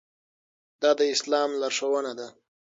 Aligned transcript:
دا 0.81 0.91
د 0.99 1.01
اسلام 1.15 1.49
لارښوونه 1.61 2.11
ده. 2.19 2.27